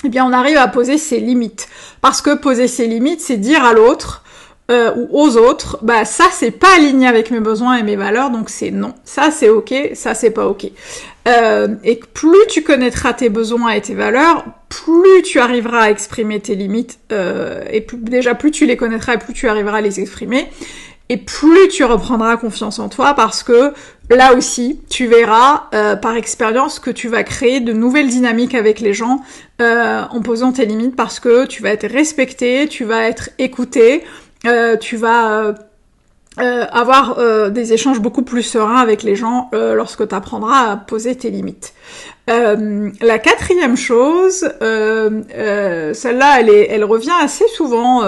eh 0.03 0.09
bien 0.09 0.25
on 0.25 0.33
arrive 0.33 0.57
à 0.57 0.67
poser 0.67 0.97
ses 0.97 1.19
limites. 1.19 1.67
Parce 2.01 2.21
que 2.21 2.35
poser 2.35 2.67
ses 2.67 2.87
limites, 2.87 3.21
c'est 3.21 3.37
dire 3.37 3.63
à 3.63 3.73
l'autre 3.73 4.23
euh, 4.71 4.93
ou 4.95 5.19
aux 5.19 5.37
autres, 5.37 5.79
bah 5.81 6.05
ça 6.05 6.25
c'est 6.31 6.51
pas 6.51 6.75
aligné 6.77 7.07
avec 7.07 7.29
mes 7.29 7.39
besoins 7.39 7.75
et 7.75 7.83
mes 7.83 7.95
valeurs, 7.95 8.29
donc 8.29 8.49
c'est 8.49 8.71
non. 8.71 8.93
Ça 9.03 9.29
c'est 9.31 9.49
ok, 9.49 9.73
ça 9.93 10.13
c'est 10.13 10.31
pas 10.31 10.47
ok. 10.47 10.67
Euh, 11.27 11.67
et 11.83 11.99
plus 12.13 12.47
tu 12.49 12.63
connaîtras 12.63 13.13
tes 13.13 13.29
besoins 13.29 13.71
et 13.71 13.81
tes 13.81 13.93
valeurs, 13.93 14.45
plus 14.69 15.21
tu 15.23 15.39
arriveras 15.39 15.81
à 15.81 15.89
exprimer 15.89 16.39
tes 16.39 16.55
limites, 16.55 16.99
euh, 17.11 17.63
et 17.69 17.81
plus, 17.81 17.97
déjà 17.97 18.33
plus 18.33 18.51
tu 18.51 18.65
les 18.65 18.77
connaîtras 18.77 19.15
et 19.15 19.17
plus 19.17 19.33
tu 19.33 19.47
arriveras 19.47 19.77
à 19.77 19.81
les 19.81 19.99
exprimer 19.99 20.47
et 21.11 21.17
plus 21.17 21.67
tu 21.67 21.83
reprendras 21.83 22.37
confiance 22.37 22.79
en 22.79 22.87
toi 22.87 23.13
parce 23.13 23.43
que 23.43 23.73
là 24.09 24.33
aussi, 24.33 24.79
tu 24.89 25.07
verras 25.07 25.63
euh, 25.73 25.97
par 25.97 26.15
expérience 26.15 26.79
que 26.79 26.89
tu 26.89 27.09
vas 27.09 27.25
créer 27.25 27.59
de 27.59 27.73
nouvelles 27.73 28.07
dynamiques 28.07 28.55
avec 28.55 28.79
les 28.79 28.93
gens 28.93 29.19
euh, 29.61 30.03
en 30.09 30.21
posant 30.21 30.53
tes 30.53 30.65
limites 30.65 30.95
parce 30.95 31.19
que 31.19 31.45
tu 31.47 31.63
vas 31.63 31.71
être 31.71 31.91
respecté, 31.91 32.69
tu 32.69 32.85
vas 32.85 33.09
être 33.09 33.29
écouté, 33.39 34.05
euh, 34.47 34.77
tu 34.77 34.95
vas 34.95 35.53
avoir 36.37 37.19
des 37.51 37.73
échanges 37.73 37.99
beaucoup 37.99 38.23
plus 38.23 38.41
sereins 38.41 38.79
avec 38.79 39.03
les 39.03 39.17
gens 39.17 39.49
lorsque 39.51 40.07
tu 40.07 40.15
apprendras 40.15 40.71
à 40.71 40.77
poser 40.77 41.13
tes 41.15 41.29
limites. 41.29 41.73
la 42.27 43.19
quatrième 43.19 43.75
chose, 43.75 44.49
celle-là, 44.61 46.39
elle, 46.39 46.49
elle 46.49 46.85
revient 46.85 47.11
assez 47.21 47.45
souvent 47.49 48.01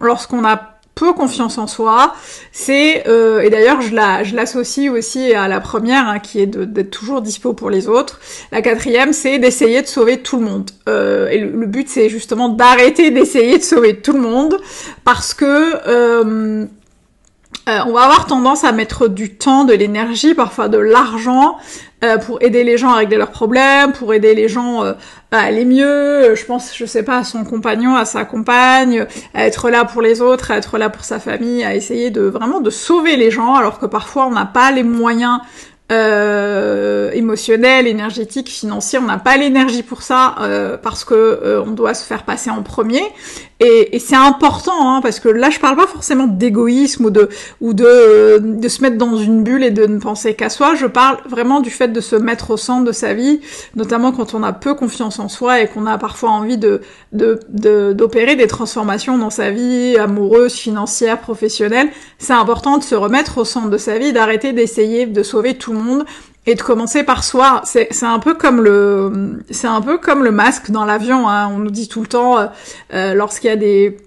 lorsqu'on 0.00 0.46
a 0.46 0.77
confiance 1.06 1.58
en 1.58 1.66
soi. 1.66 2.14
C'est 2.52 3.08
euh, 3.08 3.40
et 3.40 3.50
d'ailleurs 3.50 3.80
je 3.80 3.94
la 3.94 4.24
je 4.24 4.34
l'associe 4.34 4.90
aussi 4.90 5.32
à 5.32 5.48
la 5.48 5.60
première 5.60 6.08
hein, 6.08 6.18
qui 6.18 6.40
est 6.40 6.46
d'être 6.46 6.90
toujours 6.90 7.22
dispo 7.22 7.52
pour 7.52 7.70
les 7.70 7.88
autres. 7.88 8.20
La 8.52 8.62
quatrième 8.62 9.12
c'est 9.12 9.38
d'essayer 9.38 9.82
de 9.82 9.86
sauver 9.86 10.18
tout 10.18 10.38
le 10.38 10.44
monde. 10.44 10.70
Euh, 10.88 11.28
et 11.28 11.38
le, 11.38 11.66
but 11.66 11.88
c'est 11.88 12.08
justement 12.08 12.48
d'arrêter 12.48 13.10
d'essayer 13.10 13.58
de 13.58 13.62
sauver 13.62 13.96
tout 13.96 14.12
le 14.12 14.20
monde 14.20 14.58
parce 15.04 15.34
que 15.34 16.66
euh, 17.68 17.80
on 17.86 17.92
va 17.92 18.04
avoir 18.04 18.26
tendance 18.26 18.64
à 18.64 18.72
mettre 18.72 19.08
du 19.08 19.34
temps, 19.34 19.64
de 19.64 19.74
l'énergie, 19.74 20.34
parfois 20.34 20.68
de 20.68 20.78
l'argent 20.78 21.58
euh, 22.02 22.16
pour 22.16 22.40
aider 22.40 22.64
les 22.64 22.78
gens 22.78 22.90
à 22.90 22.96
régler 22.96 23.18
leurs 23.18 23.30
problèmes, 23.30 23.92
pour 23.92 24.14
aider 24.14 24.34
les 24.34 24.48
gens 24.48 24.84
euh, 24.84 24.94
à 25.32 25.40
aller 25.40 25.66
mieux. 25.66 26.34
Je 26.34 26.44
pense, 26.46 26.74
je 26.74 26.86
sais 26.86 27.02
pas, 27.02 27.18
à 27.18 27.24
son 27.24 27.44
compagnon, 27.44 27.94
à 27.94 28.06
sa 28.06 28.24
compagne, 28.24 29.06
à 29.34 29.46
être 29.46 29.68
là 29.68 29.84
pour 29.84 30.00
les 30.00 30.22
autres, 30.22 30.50
à 30.50 30.56
être 30.56 30.78
là 30.78 30.88
pour 30.88 31.04
sa 31.04 31.20
famille, 31.20 31.62
à 31.62 31.74
essayer 31.74 32.10
de 32.10 32.22
vraiment 32.22 32.60
de 32.60 32.70
sauver 32.70 33.16
les 33.16 33.30
gens, 33.30 33.54
alors 33.54 33.78
que 33.78 33.86
parfois 33.86 34.26
on 34.26 34.30
n'a 34.30 34.46
pas 34.46 34.70
les 34.70 34.82
moyens 34.84 35.38
euh, 35.90 37.10
émotionnel, 37.12 37.86
énergétique, 37.86 38.50
financier. 38.50 38.98
On 38.98 39.06
n'a 39.06 39.16
pas 39.16 39.38
l'énergie 39.38 39.82
pour 39.82 40.02
ça 40.02 40.34
euh, 40.40 40.76
parce 40.76 41.02
que 41.02 41.14
euh, 41.14 41.62
on 41.66 41.70
doit 41.70 41.94
se 41.94 42.04
faire 42.04 42.24
passer 42.24 42.50
en 42.50 42.62
premier. 42.62 43.02
Et, 43.60 43.96
et 43.96 43.98
c'est 43.98 44.14
important 44.14 44.88
hein, 44.88 45.00
parce 45.02 45.18
que 45.18 45.28
là, 45.28 45.50
je 45.50 45.58
parle 45.58 45.76
pas 45.76 45.86
forcément 45.86 46.26
d'égoïsme 46.26 47.06
ou 47.06 47.10
de 47.10 47.28
ou 47.60 47.72
de 47.72 48.38
de 48.38 48.68
se 48.68 48.82
mettre 48.82 48.98
dans 48.98 49.16
une 49.16 49.42
bulle 49.42 49.64
et 49.64 49.72
de 49.72 49.86
ne 49.86 49.98
penser 49.98 50.34
qu'à 50.34 50.50
soi. 50.50 50.74
Je 50.76 50.86
parle 50.86 51.18
vraiment 51.28 51.60
du 51.60 51.70
fait 51.70 51.88
de 51.88 52.00
se 52.00 52.14
mettre 52.14 52.52
au 52.52 52.56
centre 52.56 52.84
de 52.84 52.92
sa 52.92 53.14
vie, 53.14 53.40
notamment 53.74 54.12
quand 54.12 54.34
on 54.34 54.44
a 54.44 54.52
peu 54.52 54.74
confiance 54.74 55.18
en 55.18 55.28
soi 55.28 55.60
et 55.60 55.66
qu'on 55.66 55.86
a 55.86 55.98
parfois 55.98 56.30
envie 56.30 56.58
de 56.58 56.82
de 57.12 57.40
d'opérer 57.94 58.36
des 58.36 58.46
transformations 58.46 59.18
dans 59.18 59.30
sa 59.30 59.50
vie 59.50 59.96
amoureuse, 59.98 60.52
financière, 60.52 61.18
professionnelle. 61.18 61.88
C'est 62.18 62.34
important 62.34 62.78
de 62.78 62.84
se 62.84 62.94
remettre 62.94 63.38
au 63.38 63.44
centre 63.44 63.70
de 63.70 63.78
sa 63.78 63.98
vie, 63.98 64.12
d'arrêter 64.12 64.52
d'essayer 64.52 65.06
de 65.06 65.22
sauver 65.24 65.54
tout 65.54 65.72
le 65.72 65.77
et 66.46 66.54
de 66.54 66.62
commencer 66.62 67.02
par 67.02 67.24
soi. 67.24 67.60
C'est 67.64 68.02
un 68.02 68.18
peu 68.18 68.34
comme 68.34 68.62
le 68.62 69.42
c'est 69.50 69.66
un 69.66 69.82
peu 69.82 69.98
comme 69.98 70.24
le 70.24 70.30
masque 70.30 70.70
dans 70.70 70.84
l'avion. 70.84 71.28
Hein. 71.28 71.50
On 71.52 71.58
nous 71.58 71.70
dit 71.70 71.88
tout 71.88 72.00
le 72.00 72.06
temps 72.06 72.38
euh, 72.38 72.46
euh, 72.94 73.14
lorsqu'il 73.14 73.48
y 73.48 73.52
a 73.52 73.56
des 73.56 73.98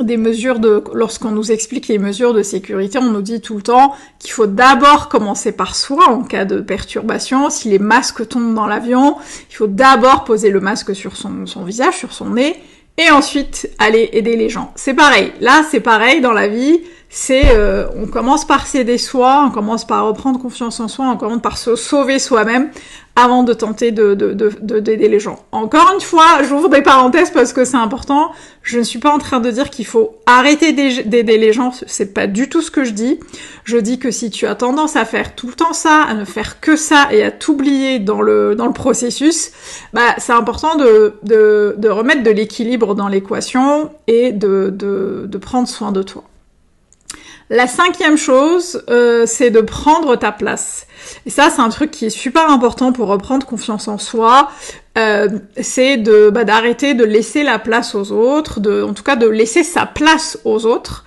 des 0.00 0.16
mesures 0.16 0.58
de 0.58 0.82
lorsqu'on 0.94 1.30
nous 1.30 1.52
explique 1.52 1.88
les 1.88 1.98
mesures 1.98 2.34
de 2.34 2.42
sécurité, 2.42 2.98
on 2.98 3.10
nous 3.10 3.22
dit 3.22 3.40
tout 3.40 3.56
le 3.56 3.62
temps 3.62 3.94
qu'il 4.18 4.32
faut 4.32 4.46
d'abord 4.46 5.08
commencer 5.08 5.52
par 5.52 5.76
soi 5.76 6.08
en 6.08 6.22
cas 6.22 6.44
de 6.44 6.60
perturbation. 6.60 7.50
Si 7.50 7.68
les 7.68 7.78
masques 7.78 8.26
tombent 8.28 8.54
dans 8.54 8.66
l'avion, 8.66 9.16
il 9.50 9.54
faut 9.54 9.66
d'abord 9.66 10.24
poser 10.24 10.50
le 10.50 10.60
masque 10.60 10.94
sur 10.94 11.16
son, 11.16 11.46
son 11.46 11.64
visage, 11.64 11.96
sur 11.98 12.12
son 12.12 12.30
nez, 12.30 12.56
et 12.98 13.10
ensuite 13.10 13.70
aller 13.78 14.10
aider 14.12 14.36
les 14.36 14.48
gens. 14.48 14.72
C'est 14.74 14.94
pareil. 14.94 15.32
Là, 15.40 15.64
c'est 15.70 15.80
pareil 15.80 16.20
dans 16.20 16.32
la 16.32 16.48
vie 16.48 16.80
c'est 17.12 17.56
euh, 17.56 17.86
on 17.96 18.06
commence 18.06 18.44
par 18.44 18.68
s'aider 18.68 18.96
soi, 18.96 19.44
on 19.44 19.50
commence 19.50 19.84
par 19.84 20.06
reprendre 20.06 20.38
confiance 20.38 20.78
en 20.78 20.86
soi, 20.86 21.06
on 21.12 21.16
commence 21.16 21.42
par 21.42 21.58
se 21.58 21.74
sauver 21.74 22.20
soi-même 22.20 22.70
avant 23.16 23.42
de 23.42 23.52
tenter 23.52 23.90
de 23.90 24.14
d'aider 24.14 24.96
de, 24.96 25.10
les 25.10 25.18
gens. 25.18 25.44
Encore 25.50 25.90
une 25.92 26.00
fois, 26.00 26.44
j'ouvre 26.48 26.68
des 26.68 26.82
parenthèses 26.82 27.32
parce 27.32 27.52
que 27.52 27.64
c'est 27.64 27.76
important. 27.76 28.30
Je 28.62 28.78
ne 28.78 28.84
suis 28.84 29.00
pas 29.00 29.10
en 29.10 29.18
train 29.18 29.40
de 29.40 29.50
dire 29.50 29.70
qu'il 29.70 29.86
faut 29.86 30.20
arrêter 30.24 30.72
d'aider 30.72 31.36
les 31.36 31.52
gens, 31.52 31.72
c'est 31.88 32.14
pas 32.14 32.28
du 32.28 32.48
tout 32.48 32.62
ce 32.62 32.70
que 32.70 32.84
je 32.84 32.92
dis. 32.92 33.18
Je 33.64 33.76
dis 33.76 33.98
que 33.98 34.12
si 34.12 34.30
tu 34.30 34.46
as 34.46 34.54
tendance 34.54 34.94
à 34.94 35.04
faire 35.04 35.34
tout 35.34 35.48
le 35.48 35.54
temps 35.54 35.72
ça, 35.72 36.04
à 36.04 36.14
ne 36.14 36.24
faire 36.24 36.60
que 36.60 36.76
ça 36.76 37.08
et 37.10 37.24
à 37.24 37.32
t'oublier 37.32 37.98
dans 37.98 38.20
le 38.20 38.54
dans 38.54 38.66
le 38.66 38.72
processus, 38.72 39.50
bah 39.92 40.14
c'est 40.18 40.32
important 40.32 40.76
de, 40.76 41.14
de, 41.24 41.74
de 41.76 41.88
remettre 41.88 42.22
de 42.22 42.30
l'équilibre 42.30 42.94
dans 42.94 43.08
l'équation 43.08 43.90
et 44.06 44.30
de, 44.30 44.72
de, 44.72 45.24
de 45.26 45.38
prendre 45.38 45.66
soin 45.66 45.90
de 45.90 46.04
toi. 46.04 46.22
La 47.52 47.66
cinquième 47.66 48.16
chose, 48.16 48.84
euh, 48.90 49.24
c'est 49.26 49.50
de 49.50 49.60
prendre 49.60 50.14
ta 50.14 50.30
place. 50.30 50.86
Et 51.26 51.30
ça, 51.30 51.50
c'est 51.50 51.60
un 51.60 51.68
truc 51.68 51.90
qui 51.90 52.06
est 52.06 52.10
super 52.10 52.48
important 52.48 52.92
pour 52.92 53.08
reprendre 53.08 53.44
confiance 53.44 53.88
en 53.88 53.98
soi. 53.98 54.52
Euh, 54.98 55.28
c'est 55.60 55.98
de 55.98 56.30
bah, 56.30 56.42
d'arrêter 56.42 56.94
de 56.94 57.04
laisser 57.04 57.44
la 57.44 57.60
place 57.60 57.94
aux 57.94 58.10
autres, 58.10 58.58
de 58.58 58.82
en 58.82 58.92
tout 58.92 59.04
cas 59.04 59.14
de 59.14 59.28
laisser 59.28 59.62
sa 59.62 59.86
place 59.86 60.36
aux 60.44 60.66
autres, 60.66 61.04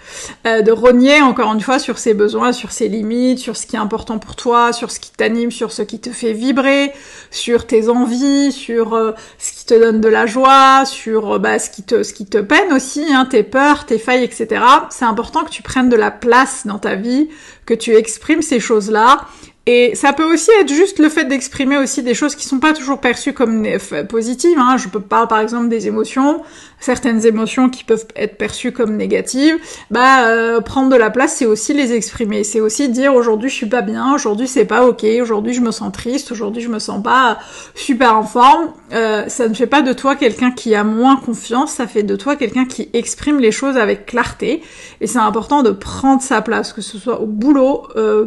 euh, 0.48 0.62
de 0.62 0.72
renier 0.72 1.22
encore 1.22 1.52
une 1.52 1.60
fois 1.60 1.80
sur 1.80 1.98
ses 1.98 2.14
besoins, 2.14 2.54
sur 2.54 2.72
ses 2.72 2.88
limites, 2.88 3.40
sur 3.40 3.58
ce 3.58 3.68
qui 3.68 3.76
est 3.76 3.80
important 3.80 4.20
pour 4.20 4.38
toi, 4.38 4.72
sur 4.72 4.90
ce 4.90 5.02
qui 5.02 5.12
t'anime, 5.12 5.52
sur 5.52 5.74
ce 5.74 5.82
qui 5.82 6.00
te 6.00 6.12
fait 6.12 6.32
vibrer, 6.32 6.94
sur 7.30 7.68
tes 7.68 7.90
envies, 7.90 8.54
sur 8.54 8.94
euh, 8.94 9.12
ce 9.38 9.52
qui 9.52 9.66
te 9.66 9.74
donne 9.74 10.00
de 10.00 10.08
la 10.08 10.28
joie, 10.28 10.86
sur 10.86 11.38
bah, 11.40 11.60
ce 11.60 11.70
qui 11.70 11.84
te 11.84 12.04
ce 12.04 12.14
qui 12.14 12.26
te 12.26 12.38
peine 12.38 12.72
aussi, 12.72 13.06
hein, 13.14 13.26
tes 13.26 13.44
peurs, 13.44 13.86
tes 13.86 14.00
failles, 14.00 14.24
etc. 14.24 14.64
C'est 14.92 15.06
important 15.06 15.44
que 15.44 15.50
tu 15.50 15.62
prennes 15.62 15.90
de 15.90 15.98
la 15.98 16.10
place 16.10 16.66
dans 16.66 16.80
ta 16.80 16.96
vie, 16.96 17.28
que 17.66 17.74
tu 17.74 17.94
exprimes 17.96 18.42
ces 18.42 18.62
choses 18.62 18.90
là 18.90 19.26
et 19.66 19.96
ça 19.96 20.12
peut 20.12 20.26
aussi 20.26 20.52
être 20.60 20.68
juste 20.68 21.00
le 21.00 21.08
fait 21.08 21.24
d'exprimer 21.24 21.78
aussi 21.78 22.04
des 22.04 22.14
choses 22.14 22.36
qui 22.36 22.46
sont 22.46 22.60
pas 22.60 22.74
toujours 22.74 23.00
perçues 23.00 23.32
comme 23.32 23.66
positives. 24.10 24.60
Hein. 24.60 24.76
Je 24.76 24.90
peux 24.90 25.00
parler 25.00 25.28
par 25.30 25.40
exemple 25.40 25.70
des 25.70 25.88
émotions, 25.88 26.42
certaines 26.82 27.26
émotions 27.26 27.70
qui 27.70 27.86
peuvent 27.86 28.06
être 28.18 28.38
perçues 28.38 28.74
comme 28.74 28.98
négatives. 28.98 29.56
Bah 29.90 30.28
euh, 30.28 30.60
prendre 30.60 30.90
de 30.90 30.98
la 30.98 31.10
place, 31.10 31.38
c'est 31.38 31.46
aussi 31.46 31.74
les 31.74 31.94
exprimer. 31.94 32.44
C'est 32.44 32.60
aussi 32.60 32.90
dire 32.90 33.14
aujourd'hui 33.16 33.50
je 33.50 33.56
suis 33.56 33.70
pas 33.70 33.82
bien, 33.82 34.14
aujourd'hui 34.14 34.50
c'est 34.50 34.66
pas 34.66 34.86
ok, 34.86 35.06
aujourd'hui 35.22 35.54
je 35.54 35.62
me 35.62 35.72
sens 35.72 35.94
triste, 35.94 36.34
aujourd'hui 36.34 36.62
je 36.62 36.70
me 36.70 36.80
sens 36.80 37.02
pas 37.02 37.40
super 37.74 38.18
en 38.18 38.24
forme. 38.24 38.74
Euh, 38.92 39.30
ça 39.30 39.48
ne 39.48 39.54
fait 39.54 39.68
pas 39.68 39.82
de 39.82 39.94
toi 39.94 40.18
quelqu'un 40.18 40.52
qui 40.52 40.76
a 40.76 40.84
moins 40.84 41.16
confiance, 41.16 41.72
ça 41.72 41.88
fait 41.88 42.04
de 42.04 42.18
toi 42.18 42.36
quelqu'un 42.36 42.66
qui 42.66 42.90
exprime 42.92 43.40
les 43.40 43.54
choses 43.54 43.78
avec 43.78 44.08
clarté. 44.08 44.62
Et 45.00 45.08
c'est 45.08 45.20
important 45.20 45.64
de 45.64 45.72
prendre 45.72 46.22
sa 46.22 46.42
place, 46.42 46.74
que 46.74 46.82
ce 46.82 46.98
soit 46.98 47.22
au 47.22 47.28
boulot. 47.28 47.88
Euh, 47.96 48.26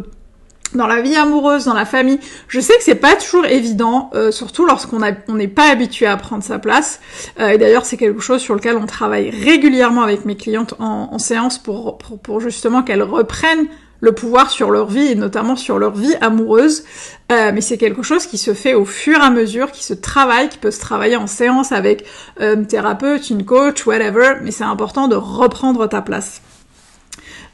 dans 0.75 0.87
la 0.87 1.01
vie 1.01 1.17
amoureuse, 1.17 1.65
dans 1.65 1.75
la 1.75 1.85
famille. 1.85 2.19
Je 2.49 2.61
sais 2.61 2.75
que 2.77 2.83
c'est 2.83 2.97
pas 2.97 3.17
toujours 3.17 3.47
évident, 3.47 4.11
euh, 4.15 4.31
surtout 4.31 4.67
lorsqu'on 4.67 5.01
n'est 5.01 5.49
pas 5.49 5.71
habitué 5.71 6.07
à 6.07 6.17
prendre 6.17 6.43
sa 6.43 6.59
place. 6.59 7.01
Euh, 7.41 7.51
et 7.51 7.59
d'ailleurs, 7.59 7.85
c'est 7.85 7.97
quelque 7.97 8.21
chose 8.21 8.41
sur 8.41 8.55
lequel 8.55 8.77
on 8.77 8.87
travaille 8.87 9.31
régulièrement 9.31 10.03
avec 10.03 10.25
mes 10.25 10.37
clientes 10.37 10.75
en, 10.79 11.19
séance 11.19 11.59
pour, 11.59 11.99
pour, 11.99 12.41
justement 12.41 12.83
qu'elles 12.83 13.03
reprennent 13.03 13.67
le 14.01 14.13
pouvoir 14.13 14.51
sur 14.51 14.71
leur 14.71 14.87
vie 14.87 15.07
et 15.07 15.15
notamment 15.15 15.57
sur 15.57 15.79
leur 15.79 15.93
vie 15.93 16.15
amoureuse. 16.21 16.85
Euh, 17.33 17.51
mais 17.55 17.63
c'est 17.63 17.79
quelque 17.79 18.03
chose 18.03 18.27
qui 18.27 18.37
se 18.37 18.53
fait 18.53 18.75
au 18.75 18.85
fur 18.85 19.19
et 19.19 19.23
à 19.23 19.31
mesure, 19.31 19.73
qui 19.73 19.83
se 19.83 19.95
travaille, 19.95 20.49
qui 20.51 20.59
peut 20.59 20.71
se 20.71 20.81
travailler 20.81 21.17
en 21.17 21.27
séance 21.27 21.73
avec 21.73 22.05
une 22.39 22.67
thérapeute, 22.67 23.31
une 23.31 23.45
coach, 23.45 23.87
whatever. 23.87 24.35
Mais 24.43 24.51
c'est 24.51 24.65
important 24.65 25.09
de 25.09 25.17
reprendre 25.17 25.89
ta 25.89 26.03
place. 26.03 26.43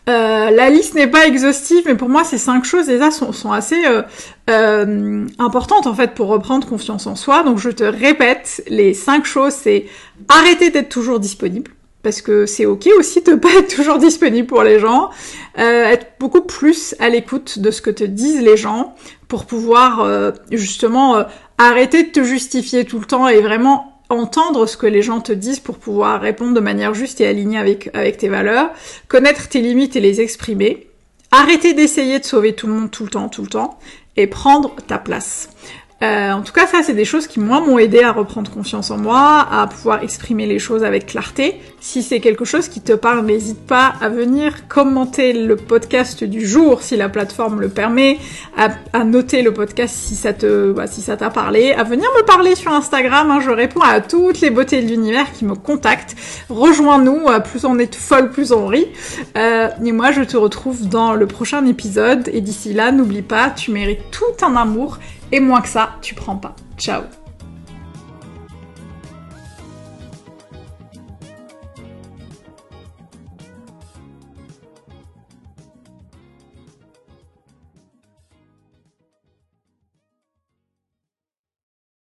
Euh, 0.08 0.50
la 0.50 0.68
liste 0.68 0.94
n'est 0.94 1.06
pas 1.06 1.26
exhaustive, 1.26 1.84
mais 1.86 1.94
pour 1.94 2.08
moi, 2.08 2.24
ces 2.24 2.38
cinq 2.38 2.64
choses 2.64 2.86
déjà 2.86 3.12
sont, 3.12 3.32
sont 3.32 3.52
assez 3.52 3.86
euh, 3.86 4.02
euh, 4.50 5.26
importantes 5.38 5.86
en 5.86 5.94
fait 5.94 6.14
pour 6.14 6.26
reprendre 6.26 6.66
confiance 6.66 7.06
en 7.06 7.14
soi. 7.14 7.44
Donc, 7.44 7.58
je 7.58 7.70
te 7.70 7.84
répète, 7.84 8.64
les 8.66 8.94
cinq 8.94 9.24
choses, 9.24 9.52
c'est 9.52 9.86
arrêter 10.28 10.70
d'être 10.70 10.88
toujours 10.88 11.20
disponible, 11.20 11.70
parce 12.02 12.20
que 12.20 12.46
c'est 12.46 12.66
ok 12.66 12.88
aussi 12.98 13.22
de 13.22 13.34
pas 13.36 13.50
être 13.56 13.74
toujours 13.76 13.98
disponible 13.98 14.48
pour 14.48 14.64
les 14.64 14.80
gens, 14.80 15.10
être 15.56 16.06
beaucoup 16.18 16.42
plus 16.42 16.96
à 16.98 17.08
l'écoute 17.08 17.60
de 17.60 17.70
ce 17.70 17.80
que 17.80 17.90
te 17.90 18.04
disent 18.04 18.42
les 18.42 18.56
gens 18.56 18.96
pour 19.28 19.44
pouvoir 19.44 20.32
justement 20.50 21.24
arrêter 21.58 22.02
de 22.02 22.08
te 22.08 22.24
justifier 22.24 22.84
tout 22.84 22.98
le 22.98 23.06
temps 23.06 23.28
et 23.28 23.40
vraiment 23.40 23.91
entendre 24.12 24.66
ce 24.66 24.76
que 24.76 24.86
les 24.86 25.02
gens 25.02 25.20
te 25.20 25.32
disent 25.32 25.60
pour 25.60 25.78
pouvoir 25.78 26.20
répondre 26.20 26.54
de 26.54 26.60
manière 26.60 26.94
juste 26.94 27.20
et 27.20 27.26
alignée 27.26 27.58
avec, 27.58 28.16
tes 28.18 28.28
valeurs, 28.28 28.70
connaître 29.08 29.48
tes 29.48 29.60
limites 29.60 29.96
et 29.96 30.00
les 30.00 30.20
exprimer, 30.20 30.86
arrêter 31.30 31.74
d'essayer 31.74 32.18
de 32.18 32.24
sauver 32.24 32.54
tout 32.54 32.66
le 32.66 32.74
monde 32.74 32.90
tout 32.90 33.04
le 33.04 33.10
temps, 33.10 33.28
tout 33.28 33.42
le 33.42 33.48
temps, 33.48 33.78
et 34.16 34.26
prendre 34.26 34.76
ta 34.86 34.98
place. 34.98 35.48
Euh, 36.02 36.32
en 36.32 36.42
tout 36.42 36.52
cas, 36.52 36.66
ça, 36.66 36.82
c'est 36.82 36.94
des 36.94 37.04
choses 37.04 37.28
qui, 37.28 37.38
moi, 37.38 37.60
m'ont 37.60 37.78
aidé 37.78 38.02
à 38.02 38.12
reprendre 38.12 38.50
confiance 38.50 38.90
en 38.90 38.98
moi, 38.98 39.46
à 39.50 39.66
pouvoir 39.68 40.02
exprimer 40.02 40.46
les 40.46 40.58
choses 40.58 40.82
avec 40.82 41.06
clarté. 41.06 41.60
Si 41.80 42.02
c'est 42.02 42.18
quelque 42.20 42.44
chose 42.44 42.68
qui 42.68 42.80
te 42.80 42.92
parle, 42.92 43.24
n'hésite 43.24 43.64
pas 43.66 43.92
à 44.00 44.08
venir 44.08 44.66
commenter 44.68 45.32
le 45.32 45.54
podcast 45.56 46.24
du 46.24 46.44
jour, 46.44 46.82
si 46.82 46.96
la 46.96 47.08
plateforme 47.08 47.60
le 47.60 47.68
permet, 47.68 48.18
à, 48.56 49.04
noter 49.04 49.42
le 49.42 49.52
podcast 49.52 49.94
si 49.96 50.14
ça 50.16 50.32
te, 50.32 50.72
bah, 50.72 50.86
si 50.86 51.02
ça 51.02 51.16
t'a 51.16 51.30
parlé, 51.30 51.72
à 51.72 51.84
venir 51.84 52.06
me 52.16 52.24
parler 52.24 52.56
sur 52.56 52.72
Instagram. 52.72 53.30
Hein, 53.30 53.40
je 53.40 53.50
réponds 53.50 53.82
à 53.82 54.00
toutes 54.00 54.40
les 54.40 54.50
beautés 54.50 54.82
de 54.82 54.88
l'univers 54.88 55.30
qui 55.32 55.44
me 55.44 55.54
contactent. 55.54 56.16
Rejoins-nous, 56.48 57.28
euh, 57.28 57.38
plus 57.40 57.64
on 57.64 57.78
est 57.78 57.94
folle, 57.94 58.30
plus 58.30 58.52
on 58.52 58.66
rit. 58.66 58.88
Euh, 59.36 59.68
et 59.84 59.92
moi, 59.92 60.10
je 60.10 60.22
te 60.22 60.36
retrouve 60.36 60.88
dans 60.88 61.14
le 61.14 61.26
prochain 61.26 61.64
épisode. 61.66 62.28
Et 62.32 62.40
d'ici 62.40 62.72
là, 62.72 62.90
n'oublie 62.90 63.22
pas, 63.22 63.50
tu 63.50 63.70
mérites 63.70 64.10
tout 64.10 64.44
un 64.44 64.56
amour 64.56 64.98
et 65.32 65.40
moins 65.40 65.60
que 65.62 65.68
ça, 65.68 65.96
tu 66.02 66.14
prends 66.14 66.36
pas. 66.36 66.54
Ciao 66.76 67.02